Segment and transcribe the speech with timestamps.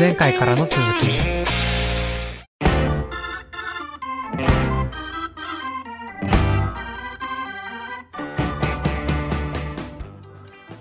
[0.00, 0.80] 前回からの続き。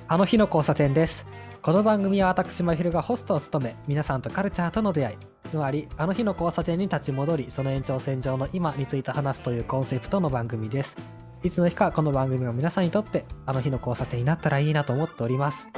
[0.07, 1.27] あの日の交差点です。
[1.61, 5.17] この番組は私まひるがホストを務め皆さんとカルチャーとの出会い。
[5.49, 10.95] つまりあの日の交差点に立ち戻りその延長線上の今について話すというコンセプトの番組です。
[11.43, 15.69] いつの日かこの番組が皆さんにとってあの日の交差点になったらいいなと思っております。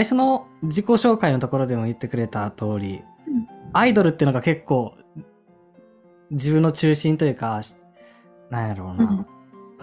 [0.00, 4.94] 最初の自己紹介のところでも言ってくれた通り、うんアイドルっていうのが結構
[6.30, 7.60] 自分の中心というか、
[8.48, 9.26] なんやろうな、うん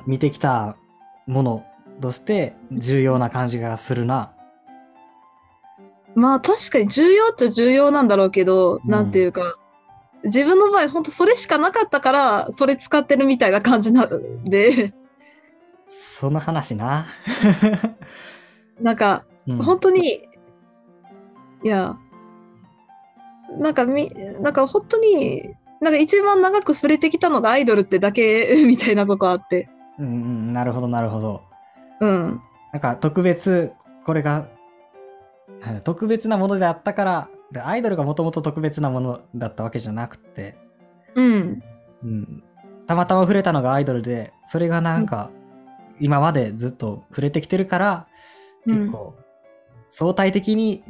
[0.08, 0.76] 見てきた
[1.28, 1.66] もの
[2.02, 4.34] として重要な感じがするな。
[6.16, 9.56] まあ確かに重要っちゃ重要なんだろうけど、うんなんていうか、
[10.24, 14.96] 自分の場合本当それしかなかったから、それ使ってるみたいな感じなんで、
[15.86, 17.06] その話な。
[18.82, 20.28] なんかうん本当に、
[21.64, 21.98] いや、
[23.60, 24.10] なんかみ、
[24.42, 31.42] なんか本当に、なんか一番長く触れてきたのがアイドルってだけ みたいなとこあって、うんうん、なるほどなるほど。
[32.00, 32.42] うん。
[32.74, 33.72] なんか特別、
[34.06, 34.48] これが、うん
[35.84, 40.56] 特別なものであったから、でアイドルがもともと特別なものだったわけじゃなくて、
[41.16, 41.64] うん。
[42.04, 42.44] うん、
[42.86, 45.32] たまたま触れたのがアイドルで、それがなんか、
[46.00, 48.08] 今までずっと触れてきてるから、
[48.68, 49.16] うん結構、
[49.98, 50.84] 相対的に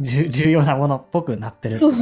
[0.00, 1.78] 重要なものっぽくなってる。
[1.78, 1.92] そう。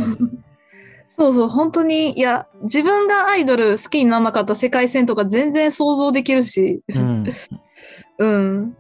[1.18, 7.24] そうそう、本当に、いや、自分がアイドル好きにならなかった世界線とか全然想像できるし、うん。
[8.16, 8.76] うん。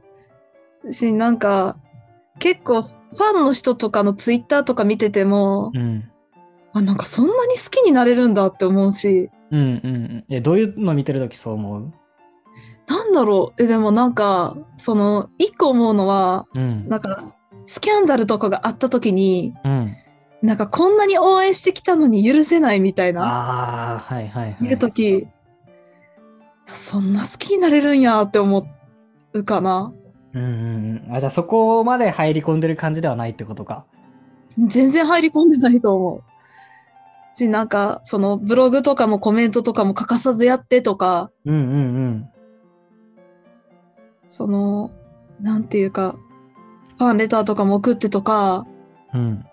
[0.90, 1.76] し、なんか、
[2.38, 6.04] 結構、ファンの人とかのツイッターとか見てても、うん。
[6.72, 10.24] あ、なんかそんなに好きになれるんだって思うし、うんうんうん。
[10.30, 11.92] え、どういうの見てるときそう思う？
[12.86, 16.88] なんだろう、え、でもなんか、その、一個思うのは、うん。
[16.88, 17.24] なんか、
[17.66, 19.96] スキャンダルとかがあった時に、うん。
[20.42, 24.56] なんかこんなに応援してきたのに許せないみたいな、ああ、はいはいはい。
[24.60, 25.26] 見るとき、
[26.66, 28.66] そんな好きになれるんやって思
[29.32, 29.92] うかな。
[30.32, 31.14] うんうんうん。
[31.14, 33.84] あ、じゃあそこまで入り込んでる感じではないってことか。
[34.58, 37.36] 全然入り込んでないと思う。
[37.36, 42.30] し、なんか、そのブログとかもコメントとかも欠かさずやってとか、うんうん
[44.28, 44.90] その、
[45.40, 46.16] なんていうか、
[46.98, 48.66] ファンレターとかも送ってとか、
[49.12, 49.20] うん。
[49.20, 49.44] うん。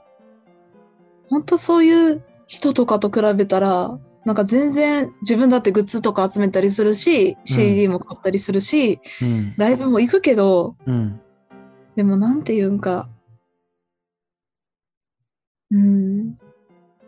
[1.29, 9.53] 本当そういう人とかと比べたら、なんか全然自分だってグッズとか集めたりするし、CD も買ったりするし、うん。
[9.57, 11.19] ライブも行くけど、うん。
[11.95, 13.09] でもなんていうんか、
[15.72, 16.38] うん、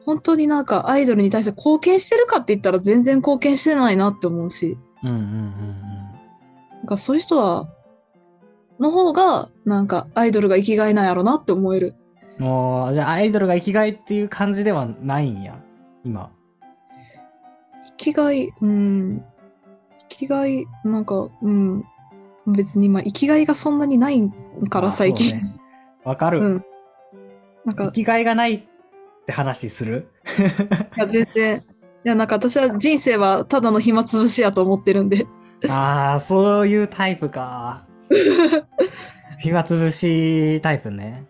[0.06, 5.85] 本当になんかアイドルに対して貢献してるかって言ったら全然貢献してないなって思うし、うんうんうん
[6.86, 7.68] なんかそういう人は、
[8.80, 11.96] の方がなんかアイドルが生きがいなんやろなって思える。
[12.38, 12.46] うん。
[12.46, 15.64] もう、じゃあアイドルが生きがいっていう感じではないんや。
[16.04, 16.32] 今。
[17.88, 19.26] 生きがい、うん、
[19.98, 21.84] 生きがい、なんか、うん、
[22.46, 24.22] 別に今生きがいがそんなにない
[24.70, 25.32] からあ最近。
[25.32, 25.60] そうね
[26.04, 26.40] わかる。
[26.40, 26.66] うん。
[27.66, 28.64] なんか生、きがいがないっ
[29.26, 30.12] て話する？
[30.98, 31.64] いや全然、
[32.06, 35.26] いやなんか私は人生はただの暇つぶしやと思ってるんで。
[35.70, 37.86] ああ、そういうタイプか。
[39.40, 41.26] 暇つぶしタイプね。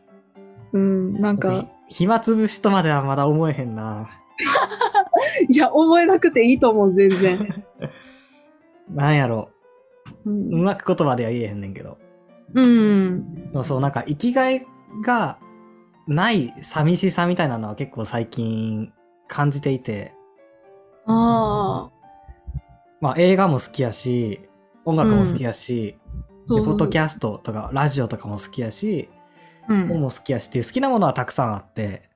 [0.74, 4.10] うん、なんか、ひ暇つぶしとまではまだ思えへんな。
[5.50, 7.64] いや、覚えなくていいと思う、全然。
[8.94, 9.50] なんやろ。
[10.26, 11.98] う、うんまく言葉では言えへんねんけど。
[12.54, 13.52] うん。
[13.52, 14.66] でもそう、なんか生きがい
[15.04, 15.40] が
[16.08, 18.94] ない寂しさみたいなのは結構最近
[19.28, 20.14] 感じていて、
[21.08, 21.95] ああ、
[23.02, 24.42] まあ映画も好きやし、
[24.86, 25.98] 音楽も好きやし、
[26.48, 26.60] そう。
[26.60, 29.10] でポッドキャストとかラジオとかも好きやし、
[29.68, 29.88] うん。
[29.88, 32.10] 本も好きやしっていう好きなものはたくさんあって、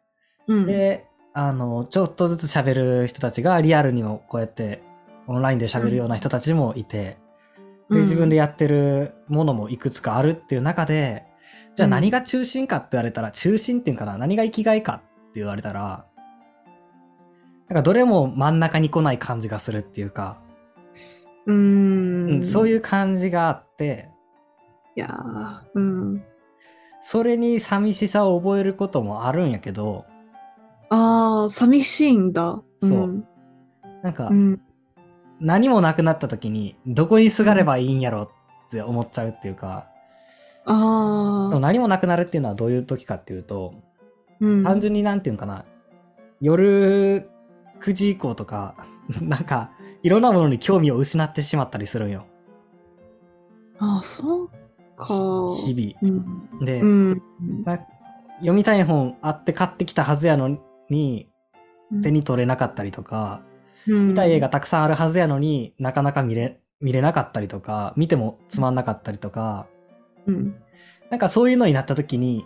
[0.47, 0.65] うん。
[0.65, 4.81] で、あの、ちょっとずつ喋る人たちがリアルにもこうやって
[5.27, 7.17] オンラインで喋るような人たちもいて、
[7.89, 11.25] で、自分でやってるものもいくつかあるっていう中で、
[11.75, 11.91] じゃあうん。
[11.91, 14.99] 何が中心かって言われたら、中心っていうかな、何が生きがいかっ
[15.33, 16.05] て言われたら、
[17.67, 20.41] なんかどれも真ん中に来ない感じがするっていうか、
[21.49, 22.45] ううんん。
[22.45, 22.81] そういう。
[22.81, 24.09] 感じがあって、
[24.95, 26.23] いやーうん。
[27.01, 30.05] それに寂しさを覚えることもあるんやけど、
[30.89, 32.61] ああ、寂しいんだ。
[32.79, 33.25] そうん
[34.03, 34.61] なんかう、ん。
[35.39, 38.29] 何もなくなった時に、どこにすがればいいんやろっ
[38.69, 39.87] て思っちゃうっていうか、
[40.65, 41.59] ああ。
[41.59, 43.73] 何もなくなるっていうのはどういう時かっていうと、
[44.39, 44.63] うん。
[44.63, 45.65] 単純になんていうのかな、
[46.41, 47.29] 夜
[47.81, 48.75] 9時以降とか、
[49.21, 49.71] なんか、
[50.03, 52.25] いろんなものに興味を失ってしまったりするんよ。
[53.79, 54.49] ああ、そう
[54.97, 55.07] か。
[55.65, 56.49] 日うん。
[56.53, 56.65] 々。
[56.65, 57.21] で、うん。
[57.65, 57.79] まあ
[58.39, 60.59] 読みたい本あって買ってきたはずやの
[60.89, 61.29] に、
[62.03, 63.41] 手に取れなかったりとか、
[63.87, 69.67] 見見たい映画たくさんあるはずやのになかなか見れ、見れなかったりとか、見てもつまんなかったりとか、
[70.25, 70.55] うん。
[71.09, 72.45] なんかそういうのになった時に、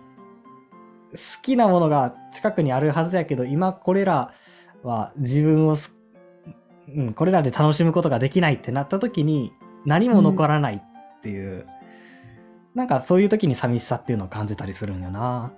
[1.12, 4.32] 好きなものが近くにあるはずやけど、今これら
[4.84, 6.00] は自分をす、
[6.96, 9.54] うん、これらで楽しむことができないってなった時に、
[9.86, 11.66] 何も残らないっていう、
[12.76, 15.54] なんかそういう時に寂しさっていうのを感じたりするんよな。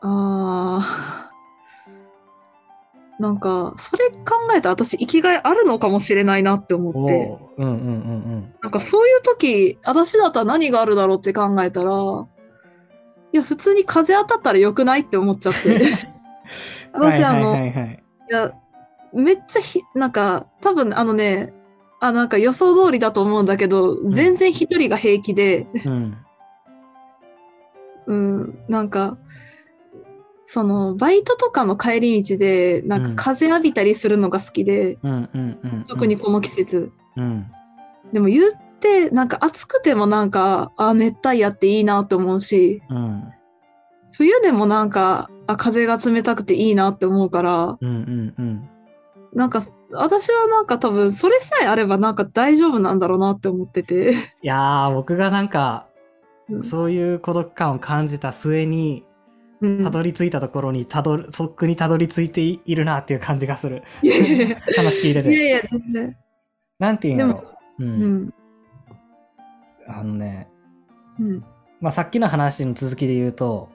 [0.00, 1.32] ああ。
[3.18, 7.38] なんか、それ考えたら私、生きがいあるのかもしれないなって思おって。
[7.56, 11.92] ううんうんうんなんかそういう時、私だったら何があるだろうって考えたら、
[13.32, 15.80] いや、普通に風当たったら良くないって思っちゃって。
[16.92, 18.02] 私、あの、はいはいはい。
[18.30, 18.52] いや、
[19.16, 21.52] めっちゃひ、なんか、多分あのね、
[22.00, 26.16] あ、なんか予想通りだと思うんだけど、全然一人が平気で、うん。
[28.06, 29.18] うん、なんか、
[30.44, 34.98] その、バイトとかの帰り道で、なんかうん風浴びたりするのが好きで。
[35.88, 36.92] 特にこの季節。
[37.16, 37.46] うん。
[38.12, 43.24] でも言って、なんか暑くてもなんか、あ、熱帯夜っていいなって思うし、うん。
[44.12, 48.68] 冬でもなんか、あ、風が冷たくていいなって思うから、うんうんうん。
[49.36, 54.12] なんか、私はなんか多分、それさえあればなんか大丈夫なんだろうなって思ってて。
[54.12, 55.86] いやー、僕がなんか、
[56.48, 59.04] うんそういう孤独感を感じた末に、
[59.60, 63.82] うんたどり着いたところにたどる、そっくにたどり着いているなっていう感じがする。
[64.76, 65.30] 話聞いてて。
[65.30, 66.16] いやいや、全然。
[66.78, 67.32] なんていうんだろ
[67.78, 67.84] う。
[67.84, 67.86] う。
[67.86, 68.34] うんん。
[69.86, 70.48] あのね、
[71.20, 71.44] うん。
[71.80, 73.68] まあ、さっきの話の続きで言うと、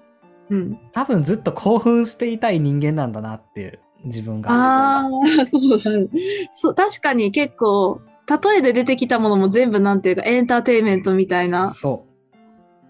[0.49, 0.79] うん。
[0.91, 4.49] 多分ずっと興奮していたい人間なんだなっていう、自分が。
[4.51, 6.07] ああ、そうだね。
[6.51, 12.05] そう、確かに結構、例えで出てきたものも全部なんていうか、エンターテインメントみたいなそ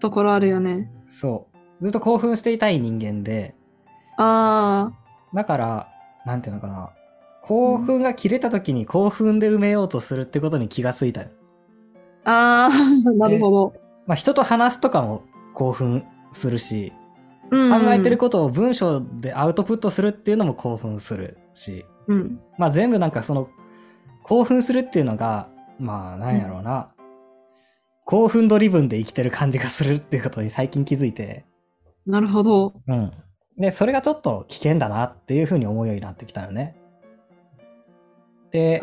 [0.00, 0.90] ところあるよね。
[1.06, 1.10] う。
[1.10, 1.48] そ
[1.80, 1.82] う。
[1.82, 3.54] ずっと興奮していたい人間で、
[4.18, 4.92] あ
[5.34, 5.88] だから、
[6.24, 6.90] なんていうのかな。
[7.42, 11.28] 興奮が切れた時に興奮で埋めようとするってことに気がついたよ。
[12.24, 13.74] あ、ああ、なるほど。
[14.06, 15.24] まあ、人と話すとかも
[15.54, 17.01] 興奮するし、うん
[17.52, 22.40] 考えてることを文章でアウトプットするっていうのも興奮するし、うん。
[22.58, 23.48] まあ全部なんかその
[24.24, 26.92] 興奮するっていうのが、まあなんやろうな、
[28.04, 31.44] 興奮ドリブンで生きてる感じがするっていうことに 最近気づいて、
[32.06, 32.72] なるほど。
[32.88, 33.12] うん。
[33.58, 36.76] で、それがちょっと危険だなっていうふうに思うようになってきたよね。
[38.50, 38.80] で、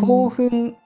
[0.00, 0.76] 興奮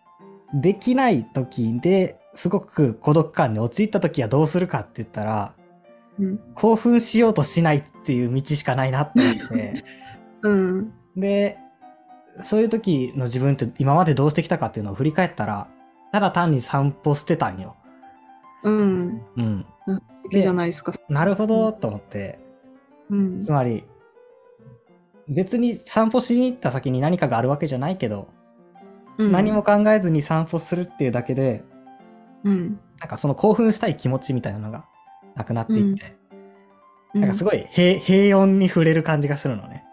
[0.55, 5.62] できない時ですごく孤独感に陥った時はどうするかって言ったら、うん。
[6.55, 9.85] 興奮しようとしないっていう道しかないなって思って、
[10.43, 10.93] うん。
[11.17, 11.59] で、
[12.43, 15.69] そういう時の自分って今までどうしてきたかっていうのを振り返ったら、
[16.13, 17.77] ただ単に散歩してたんよ。
[18.63, 19.23] うん。
[19.37, 19.67] うん。
[19.87, 20.93] 素敵じゃないですか。
[21.09, 22.39] なるほど、と思って。
[23.11, 23.51] うんつ。
[23.51, 23.85] まり、
[25.29, 28.29] 別に散歩しに行った先に何かがあるわけじゃないけど、
[29.19, 29.63] うん何も。
[29.63, 31.65] 考えずに散歩するっていうだけで、
[32.45, 32.81] うん。
[32.99, 34.87] なんかその興奮したい気持ちみたいなのが
[35.35, 36.23] なくなっていって、うん
[37.15, 39.85] なんかすごい平平穏に触れる感じがするのね。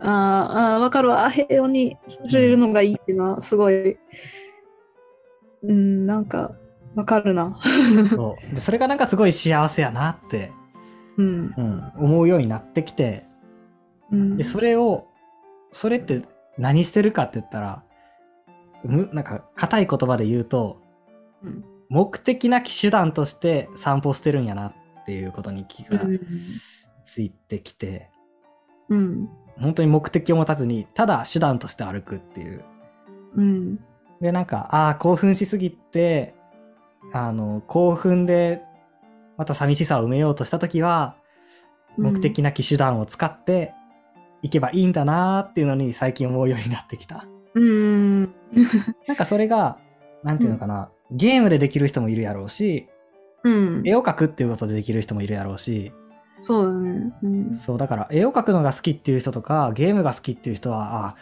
[0.00, 1.30] あーあー、わかるわ。
[1.30, 3.98] 平穏に触れるのがいいっていうのは、すごい、
[5.62, 6.52] うん、なんか、
[6.94, 7.58] わかるな。
[8.10, 10.50] そうでそれがなんかすごい幸せやなって、
[11.16, 11.54] うん。
[11.56, 13.26] うん、思うようになってきて、
[14.10, 15.06] うんで、それを、
[15.72, 16.22] それって
[16.58, 17.84] 何してるかって言ったら、
[18.84, 20.80] むなんか、硬い言葉で言うと、
[21.44, 26.00] うん目的なき手段として散歩してるんやなっていうことに気が
[27.04, 28.10] ついてきて、
[28.88, 29.28] うん。
[29.58, 32.64] 本当に目的を持たずに、ただ手段として歩くっていう。
[33.34, 33.76] うん。
[34.20, 36.34] で、なんか、ああ、興奮しすぎて、
[37.12, 38.62] あの、興奮で、
[39.36, 41.16] また寂しさを埋めようとしたときは、
[41.98, 43.74] 目的なき手段を使って、
[44.42, 47.26] いけばいいんだなーっていうのに最近思うようになってきた。
[47.54, 48.34] うん。
[49.06, 49.78] なんかそれが、
[50.22, 52.88] なんていうのかな、ゲームでできる人もいるやろうし、
[53.42, 53.82] うん。
[53.84, 55.92] 絵を描くっていうことでできる人もいるやろうし、
[56.42, 57.12] そうだね。
[57.22, 57.54] うん。
[57.54, 61.16] そう、だから絵を描くのが好きっていう人とか、ゲームが好きっていう人は、あ、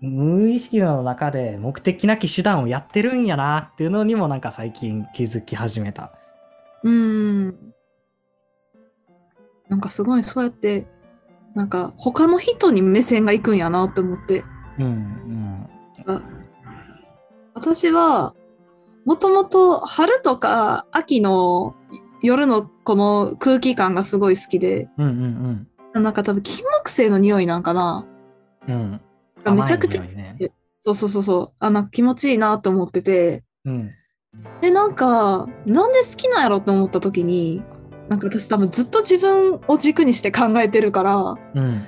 [0.00, 6.12] 無意識の中で目的なき手段をやってるんやなっていうのにもなんか最近気づき始めた。
[6.84, 7.48] うん。
[9.68, 10.86] なんかすごい、そうやって、
[11.54, 14.44] なんか他の人に目線が行くんやなって思って。
[14.78, 15.66] うん、
[16.06, 16.22] あ
[17.54, 18.34] 私は、
[19.08, 21.74] もともと春とか秋の
[22.20, 28.06] 夜のこの空気感がすごい好きで、うんうんなんか多分金木犀の匂いなんかな。
[28.68, 29.00] うん。
[29.46, 29.56] うん。
[29.56, 30.36] めちゃくちゃね。
[30.78, 31.52] そうそうそうそう。
[31.58, 33.42] あ、なんか気持ちいいなと思ってて。
[33.64, 33.90] うん。
[34.60, 37.62] で、なんか、なんで好きなんやろって思った時に、
[38.10, 41.82] なんか私多分ずっと自分を軸にして考えてるから、うん。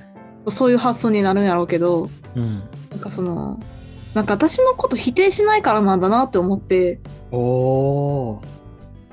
[0.49, 2.63] そういう発想になるんやろうけど、うん。
[2.91, 3.61] なんかその、
[4.15, 7.01] なんか私のこと否定しないからなんだなって思って、
[7.31, 8.47] おー。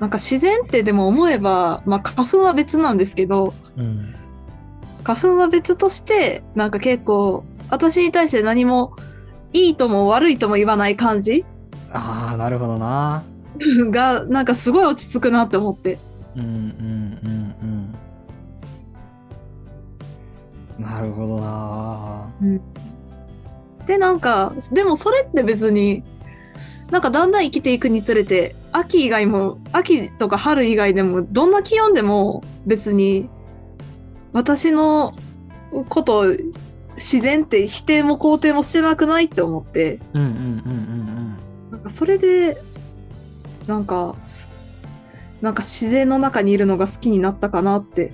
[0.00, 4.14] なんか自然ってでも思えば、まあ花粉は別なんですけど、うん。
[5.04, 8.94] 花粉は別として、なんか結構、私に対して何も
[9.52, 11.44] いいとも悪いとも言わない感じ
[11.92, 13.22] ああ、なるほどな。
[13.90, 15.98] が、なんかすごい落ち着くなって思って。
[16.36, 17.94] うんうんうん
[20.78, 20.84] うん。
[20.84, 22.30] なるほどな。
[23.88, 26.04] で、なんか、でもそれって別に、
[26.90, 33.30] なんかだんだん生きていくにつれて、秋以外も、秋とか春以外でも、どんな気温でも別に、
[34.34, 35.14] 私の
[35.88, 36.26] ことを
[36.96, 41.38] 自然って否定も肯定もしてなくないって思って、うんうんうんうん
[41.70, 42.58] なんかそれで、
[43.66, 44.50] なんか、す
[45.40, 48.12] なんか自然の中にいるのが好きになったかなって。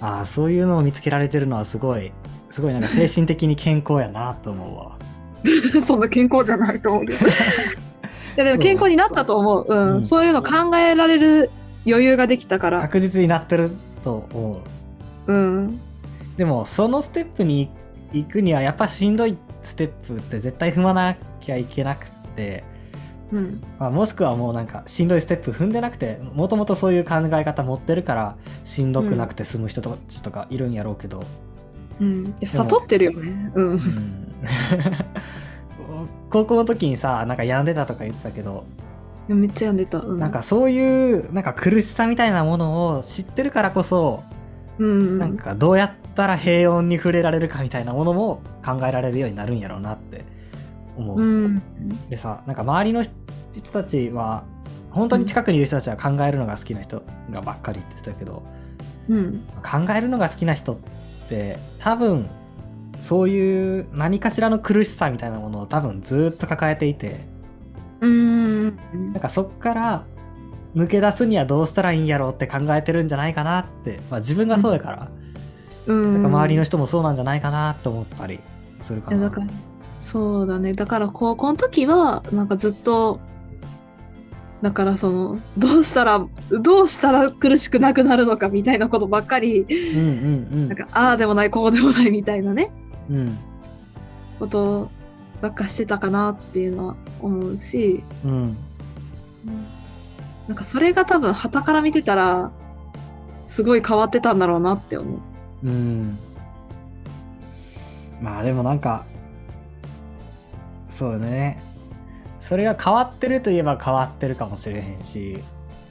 [0.00, 0.06] うん。
[0.06, 2.12] ああ、そういうのを見つけられてるのはすごい、
[2.50, 4.98] すごいなんか精神的に健康やなと思うわ。
[5.86, 7.26] そんな健康じゃないと思うけど。
[7.28, 7.30] い
[8.36, 9.66] やでも健康になったと思う。
[9.68, 9.94] うん。
[9.94, 11.50] うんそういうの考えられる
[11.86, 12.80] 余裕ができたから。
[12.80, 13.70] 確実になってる
[14.02, 14.60] と思
[15.26, 15.32] う。
[15.32, 15.80] うん。
[16.36, 17.70] でも、そのステップに
[18.12, 22.64] 行くには、やっぱしんどいステップって絶対踏まなきゃいけなくて、
[23.32, 23.62] うん。
[23.78, 31.22] まあ、もしくはもうなんかしんどいステップ踏んでなくてもともとそういう考え方持ってるからしんどくなくて済む人たちとかいるんやろうけど、
[32.00, 32.22] うん。
[32.26, 33.52] いや、悟ってるよね。
[33.54, 33.70] うん。
[33.72, 33.80] うん
[36.30, 38.64] 高校の時にさなんか病んでたとか言ってたけど、
[39.28, 40.00] めっちゃ読んでた。
[40.00, 40.18] うん。
[40.18, 44.22] なんかそういうなんか苦しさみたいなものを知ってるからこそ、
[44.78, 45.18] うん。
[45.18, 50.24] なんかどうやったら平穏に触れられるかみたいなものも考えられるようになるんやろうなって
[50.96, 51.20] 思う。
[51.20, 51.62] うん。
[52.08, 53.12] でさなんか周りの人
[53.72, 54.44] たちは
[54.90, 58.42] 本当に近くにいる人たちは考えるのが好きな人がばっかり言ってたけど
[59.08, 59.40] うん。
[59.62, 60.76] 考えるのが好きな人っ
[61.30, 62.28] て多分
[63.00, 67.24] そういう何かしらの苦しさみたいなものを多分ずっと抱えていて
[68.00, 68.76] うん。
[69.12, 70.04] なんかそっから
[70.74, 75.08] 抜け出すにはどうしたらいいんやろうって考えてるんじゃないかなって、まあ、自分がそうやから、
[75.86, 76.14] うん。
[76.14, 78.40] なんか周りの人もそうなんじゃないかなと思ったり
[78.80, 79.30] するかな。
[80.02, 83.20] そうだねだから高校の時はなんかずっと
[84.62, 92.70] だからそのどうしたらどうしたら苦しくなくなるのかみたいなことばっかりうんうんなんかああでもないこうでもないみたいなね。
[93.08, 93.16] うん。
[93.16, 93.38] うん
[94.40, 94.90] こと
[95.42, 98.02] ばっかしてたかなっていうのは思うし。
[98.24, 98.56] うん。
[100.48, 102.50] なんかそれが多分傍から見てたら
[103.48, 105.18] すごい変わってたんだろうなって思
[105.62, 105.68] う。
[105.68, 106.18] うん。
[108.20, 109.04] まあでもなんか
[110.88, 111.62] そうね
[112.50, 115.38] それが変わってるといえば変わってるかもしれへんし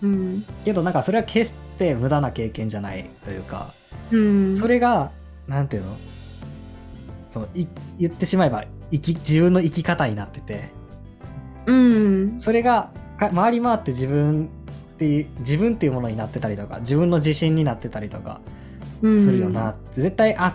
[0.01, 0.45] うん。
[0.65, 3.73] けどなんかそれは決して無駄な経験じゃないというか
[4.11, 5.09] うん、それが
[5.47, 5.95] なんていうの？
[7.29, 7.65] そのい
[7.97, 10.69] 言ってしまえば生き自分の生き方になってて
[11.65, 12.37] うん。
[12.37, 14.49] それがか回り回って自分
[14.95, 18.41] っていう自分っていうものになってたりとか自分の自信になってたりとか
[19.01, 19.17] うん。
[19.17, 20.53] するよなって、絶対あ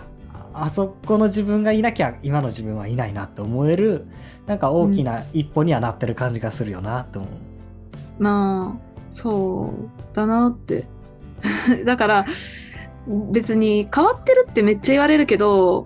[0.57, 4.07] あそこの自分がいなきゃ今の自分はいないなって思える
[4.47, 7.29] なんか大きな一歩にはなってる感じがするよなって思う。
[8.19, 10.87] まあそうだなって。
[11.85, 12.25] だから
[13.31, 15.85] 別に変わってるってめっちゃ言われるけど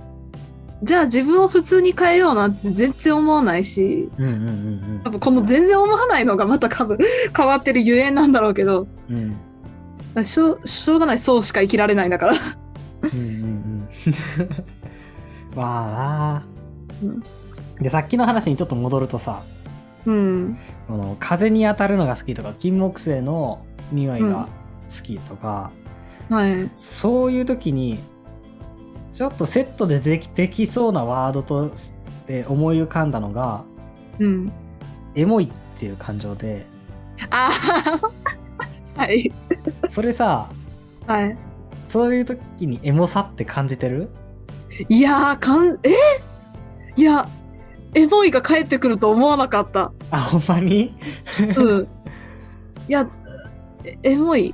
[0.84, 6.98] じゃあ自分を普通に変えようなんて全然思わないしうんうんうん多分この全然思わないのがまた多分
[7.36, 8.88] 変わってるゆえんなんだろうけど。
[9.10, 9.36] うん。
[10.16, 12.34] うんしょうしょうがないそうしか生きられないんだから。
[13.04, 13.59] うんうんうん
[15.56, 16.44] まあな
[17.04, 17.24] うん
[17.82, 19.44] でさっきの話にちょっと戻るとさ
[20.06, 20.58] うん。
[20.88, 24.48] この風に当たるのが好きとか金木犀の匂いが
[24.96, 25.72] 好きとか、
[26.30, 26.70] はい。
[26.70, 28.00] そういう時に
[29.14, 31.94] ちょっとセットでできできそうなワードとし
[32.28, 33.64] て思い浮かんだのが
[34.20, 34.52] うん。
[35.16, 36.66] エモいっていう感情で。
[37.30, 37.50] あ
[38.96, 39.32] あ はい。
[39.90, 40.50] それさ
[41.06, 41.38] はい
[41.90, 44.10] そういう時にエモさって感じてる？
[44.88, 45.94] いやーかんえ？
[46.96, 47.28] いや
[47.96, 49.92] エモいが帰ってくると思わなかった。
[50.12, 50.96] あほんまに？
[51.58, 51.88] うん。
[52.88, 53.10] いや、
[53.84, 54.54] えエモい。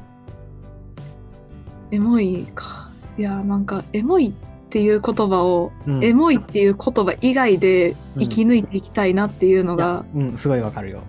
[1.92, 2.90] エモいか。
[3.18, 6.04] いや、なんか、エモいっていう言葉を、うん。
[6.04, 11.04] エモいっていう言葉以外で生き抜いていきたいなっていうのいやが、うんすごいわかるよ。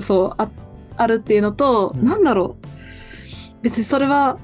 [0.00, 0.48] そうあ
[0.96, 2.04] あるっていうのと、うん。
[2.04, 2.66] なんだろう。
[3.62, 4.38] 別にそれは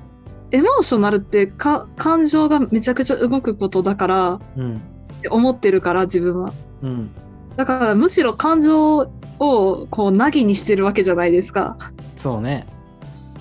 [0.51, 4.77] エモーショナルってか感情がめちゃくちゃ動くことだからうん。
[5.19, 6.53] って思ってるから自分は。
[6.83, 7.11] うん。
[7.57, 11.77] だからむしろ感情をこうなぎにしてるわけじゃないですか。
[12.17, 12.67] そうね。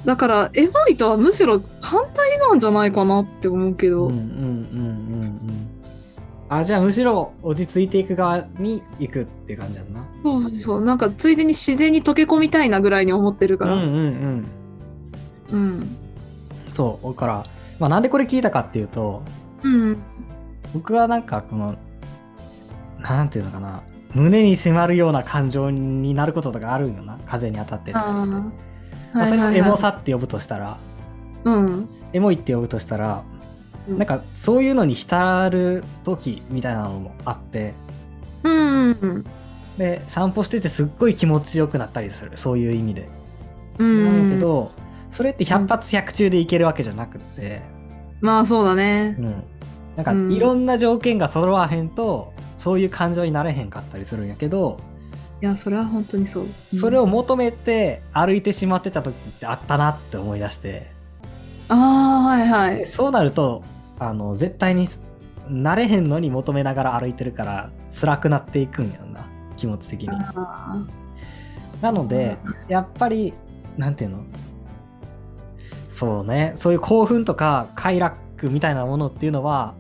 [0.06, 5.68] だからエモいとはむしろ反対なんじゃないかなって思うけど、うんうんうんうんうん。
[6.50, 10.06] あじゃあむしろ落ち着いていく側に行くって感じだな。
[10.24, 10.82] そうそうそう。
[10.84, 13.76] なんかついでに自然に溶け込みたいなぐらいに思ってるから。
[13.76, 14.48] うんうんうん。
[15.52, 15.98] うん
[16.78, 17.44] そうだから、
[17.80, 19.24] まあ、なんでこれ聞いたかっていうと
[19.64, 19.98] うん。
[20.74, 21.76] 僕はなんかこの
[23.00, 23.82] なんていうのかな
[24.14, 30.78] 胸に迫るような感情になることとかあるんよな風に当たってたりして、それをエモさって呼ぶとしたら
[31.44, 31.90] うん。
[32.14, 33.24] エモいって呼ぶとしたら
[33.90, 33.98] うん。
[33.98, 37.74] なんかそういうのに浸る時みたいなのもあって
[38.44, 39.26] うん
[39.80, 43.10] で散歩しててすっごい気持ちよくなったりするそういう意味で。
[43.80, 44.72] うなんだけんど
[45.18, 47.64] それって百発百中でいけるわけじゃなくって、
[48.22, 49.16] まあそうだね。
[49.18, 49.44] うん、
[49.96, 50.32] なんかうん。
[50.32, 54.80] いろんな条件が揃わへんとそういう感情になれへんかったりするんやけど
[55.42, 56.46] いやそれは本当にそう。
[56.68, 60.92] それを求めて歩いてしまってた時ってあったなって思い出して。
[61.68, 62.78] ああはいはい。
[62.78, 63.64] でそうなると
[63.98, 64.88] あの絶対に
[65.50, 69.26] なれへんのに求めながら歩いてるから辛くなっていくんやな
[69.58, 70.10] 気持ち的に。
[70.12, 70.86] あ
[71.82, 73.34] なのでやっぱり
[73.78, 74.24] なんていうの？
[75.98, 76.54] そうね。
[76.58, 79.74] そういう興奮とか快楽みたいなものっていうのは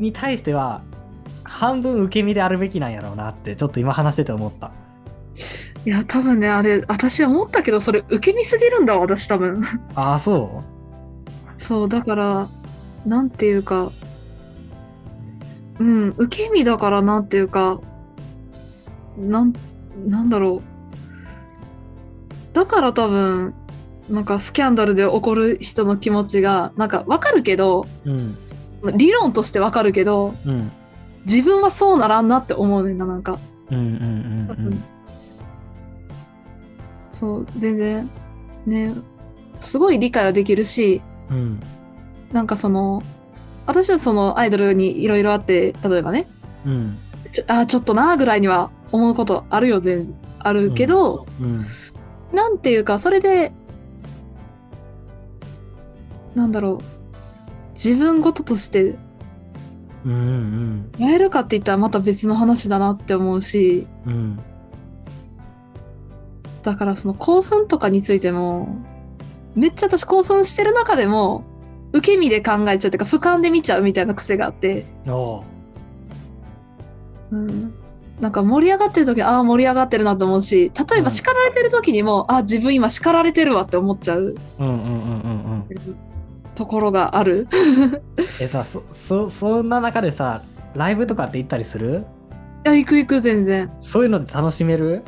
[0.00, 0.82] に対しては
[1.44, 4.72] 半分受け身であるべきなんやろうなってちょっと今話してて思った。
[5.36, 9.62] ーいや多分ねあれ私思ったけどそれ受け身すぎるんだわ私多分。
[9.94, 10.64] ああそ
[11.58, 12.48] そうだから
[13.06, 13.92] なんていうか
[15.78, 17.80] うん受け身だからなんていうか
[19.16, 19.52] なん
[20.08, 20.60] なんだろ
[22.52, 22.52] う。
[22.52, 23.54] だから多分
[24.10, 28.36] なんかスキャンダルで起こる人の気持ちがなんかわかるけどううん。
[28.96, 30.70] 理論としてわかるけどうん
[31.24, 33.38] 自分はそうならんなって思うねんななんか。
[33.70, 33.78] うん。
[33.78, 34.84] うんうん
[37.10, 38.10] そう全然
[38.66, 38.94] ね
[39.58, 41.36] すごい理解はできるしうん。
[41.36, 41.60] うん
[42.32, 43.02] なんかその
[43.64, 46.26] 私はそのアイドルにいろいろあって例えばね
[46.66, 46.98] うん。
[47.46, 51.66] あーちょっとなーぐらいには思うことあるよ全あるけど、うん。
[52.32, 53.52] なんていうかそれで
[56.38, 56.84] なんだろう。
[57.74, 58.96] 自分事として
[60.04, 60.92] うんうん。
[60.98, 63.86] やえるかって言ったらまた別の話だなって思うし。
[64.06, 64.38] うん
[66.62, 68.76] だからその興奮とかについても
[69.54, 71.44] めっちゃ私興奮してる中でも
[71.92, 75.40] 受け身で考えちゃうっていうか俯瞰で見ちゃうみたいな癖があって、お
[77.30, 77.72] ううん、
[78.20, 81.04] なんか盛り上がってる時ああ盛り上がってるなと思うし例えうん。
[81.04, 84.34] ば叱られてる時にも、ああ自分今叱られてるわって思っちゃう。
[84.58, 85.66] うんうんうんうん。
[85.70, 86.07] うん
[86.58, 87.46] ところがある。
[88.40, 90.42] えさそそそんな中でさ
[90.74, 92.04] ライブとかって行ったりする？
[92.66, 93.70] いや行く行く全然。
[93.80, 95.02] そういうので楽しめる？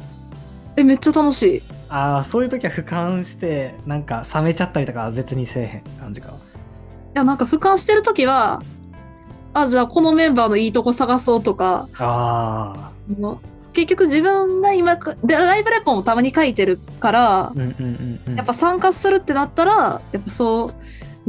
[0.76, 1.62] えめっちゃ楽しい。
[1.88, 6.28] ああそういう時は俯瞰してなんか冷めちゃったりとかは別にせえへん感じか。
[6.28, 6.32] い
[7.14, 8.62] やなんか俯瞰してる時は
[9.52, 11.88] あじゃあこのメンバーのいいとこ探そうとか。
[11.98, 13.38] あもう
[13.72, 18.36] 結局自分が今かでライブレポもたまに書いてるからあうんうんうんうん。
[18.36, 20.74] やっぱ参加するってなったらやっぱそう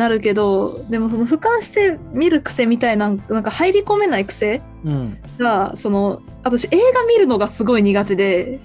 [0.02, 5.18] なるけどでもその俯瞰して見る癖みたいななんか入り込めない癖うん。
[5.38, 8.60] がその私映画見るのがすごい苦手で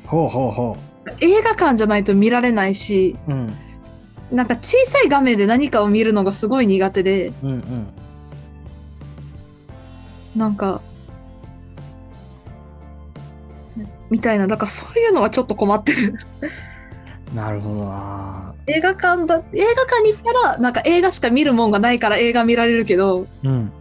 [1.20, 3.52] 映画館じゃないと見られないしううん。
[4.32, 7.86] なんか小さい画面で何かを見るのがすごい苦手でうんうん。
[10.34, 10.80] なんか
[14.08, 16.14] みたいなだからそういうのはちょっと困ってる
[17.34, 18.54] なるほどな。
[18.66, 23.72] 映画館だ映画館に行ったらなんか映画しか見るもんがないから映画見られるけどうん。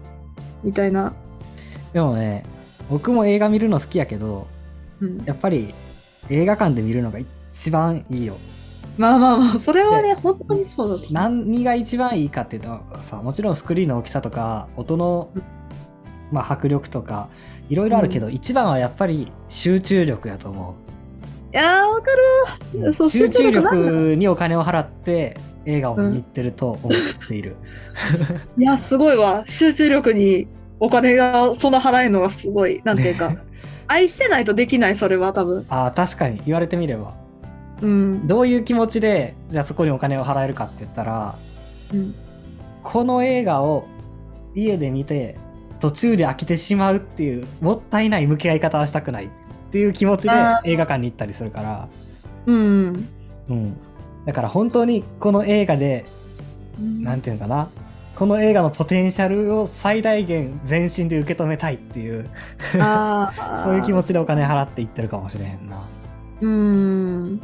[0.63, 1.13] みたいな、
[1.93, 2.45] でもね
[2.89, 4.47] 僕も映画見るの好きやけど
[5.01, 5.73] うん、やっぱり
[6.29, 8.37] 映画館で見るのが一番いいよ。
[8.97, 15.31] まあまあまあそれはね本当にそうだと何が一番いいかっていうとさもちろんスクリーンの大きさとか音の、
[16.31, 17.27] まあ、迫力とか
[17.69, 20.84] いろいろあるけど、一番はやっぱり集中力やと思い
[21.55, 22.11] やーわか
[22.73, 22.89] る。
[22.89, 27.55] うそう集中力にお金を払って映画を見に行ってると思っている、
[28.57, 29.43] いやすごいわ。
[29.47, 30.47] 集中力に
[30.79, 32.81] お金がそんな払えるのがすごい。
[32.83, 33.35] なんていうか。
[33.87, 35.65] 愛してないとできないそれは多分。
[35.69, 36.41] ああ確かに。
[36.45, 37.13] 言われてみれば。
[37.81, 41.35] うん、どういう気持ちでじゃあそこにお金を払えるかって言ったら
[41.93, 42.15] うん、
[42.83, 43.87] この映画を
[44.55, 45.37] 家で見て
[45.79, 49.29] 途中で飽きてしまうっていうもったいない向き合い方はしたくない
[49.75, 51.89] っていう気持ちであ映画館に行ったりするから
[52.45, 53.09] うん。
[53.49, 53.77] うん。
[54.25, 56.05] だから本当にこの映画で、
[56.79, 57.69] なんていうのかな。
[58.15, 62.29] この映画のポテンシャルを最大限全身で受け止めたいっていう。
[63.61, 65.81] そういう気持ちでお金払っていってるかもしれへんな。
[66.39, 67.41] うん。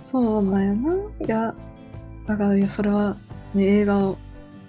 [0.00, 0.94] そうなんやな。
[0.94, 1.54] いや、
[2.26, 3.16] だから、いや、それは、
[3.54, 4.18] ね、映画を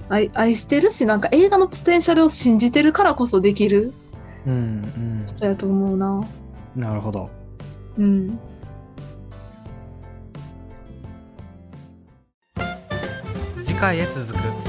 [0.10, 3.94] 愛愛してるし、なんか映画のポテンシャルを信じてるからこそできる
[4.48, 6.28] うん、人やと思うな。
[6.76, 6.82] うん。
[6.82, 7.30] なるほど。
[7.98, 8.40] うん。
[13.64, 14.65] 次回へ続く。